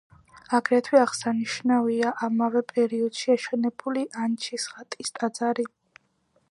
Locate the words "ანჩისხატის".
4.25-5.15